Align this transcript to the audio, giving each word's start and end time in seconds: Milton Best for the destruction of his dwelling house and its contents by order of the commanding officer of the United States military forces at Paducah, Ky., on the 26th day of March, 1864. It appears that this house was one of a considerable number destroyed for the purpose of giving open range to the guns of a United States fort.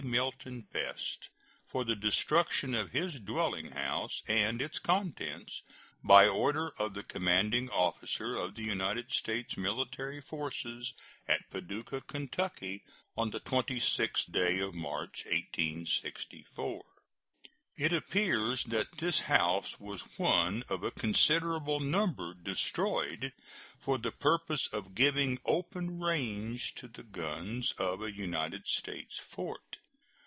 Milton 0.03 0.61
Best 0.73 1.29
for 1.69 1.83
the 1.83 1.95
destruction 1.95 2.73
of 2.73 2.89
his 2.89 3.19
dwelling 3.19 3.69
house 3.69 4.23
and 4.27 4.59
its 4.59 4.79
contents 4.79 5.61
by 6.03 6.27
order 6.27 6.73
of 6.79 6.95
the 6.95 7.03
commanding 7.03 7.69
officer 7.69 8.35
of 8.35 8.55
the 8.55 8.63
United 8.63 9.11
States 9.11 9.55
military 9.55 10.19
forces 10.19 10.91
at 11.27 11.47
Paducah, 11.51 12.01
Ky., 12.01 12.81
on 13.15 13.29
the 13.29 13.39
26th 13.41 14.31
day 14.31 14.57
of 14.57 14.73
March, 14.73 15.23
1864. 15.25 16.83
It 17.77 17.93
appears 17.93 18.63
that 18.69 18.97
this 18.97 19.19
house 19.19 19.79
was 19.79 20.01
one 20.17 20.63
of 20.67 20.81
a 20.83 20.89
considerable 20.91 21.79
number 21.79 22.33
destroyed 22.33 23.31
for 23.79 23.99
the 23.99 24.11
purpose 24.11 24.67
of 24.73 24.95
giving 24.95 25.37
open 25.45 25.99
range 26.01 26.73
to 26.77 26.87
the 26.87 27.03
guns 27.03 27.71
of 27.77 28.01
a 28.01 28.11
United 28.11 28.65
States 28.65 29.19
fort. 29.31 29.77